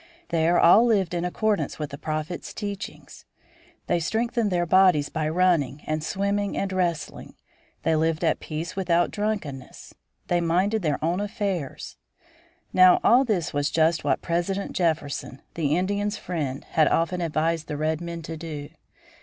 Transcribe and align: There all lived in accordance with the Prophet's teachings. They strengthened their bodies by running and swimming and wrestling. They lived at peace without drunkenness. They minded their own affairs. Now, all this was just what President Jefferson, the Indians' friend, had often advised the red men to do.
There 0.29 0.59
all 0.59 0.83
lived 0.83 1.13
in 1.13 1.23
accordance 1.23 1.77
with 1.77 1.91
the 1.91 1.97
Prophet's 1.99 2.55
teachings. 2.55 3.23
They 3.85 3.99
strengthened 3.99 4.49
their 4.49 4.65
bodies 4.65 5.09
by 5.09 5.29
running 5.29 5.83
and 5.85 6.03
swimming 6.03 6.57
and 6.57 6.73
wrestling. 6.73 7.35
They 7.83 7.95
lived 7.95 8.23
at 8.23 8.39
peace 8.39 8.75
without 8.75 9.11
drunkenness. 9.11 9.93
They 10.25 10.41
minded 10.41 10.81
their 10.81 10.97
own 11.05 11.19
affairs. 11.19 11.97
Now, 12.73 12.99
all 13.03 13.23
this 13.23 13.53
was 13.53 13.69
just 13.69 14.03
what 14.03 14.23
President 14.23 14.71
Jefferson, 14.73 15.43
the 15.53 15.77
Indians' 15.77 16.17
friend, 16.17 16.63
had 16.71 16.87
often 16.87 17.21
advised 17.21 17.67
the 17.67 17.77
red 17.77 18.01
men 18.01 18.23
to 18.23 18.35
do. 18.35 18.69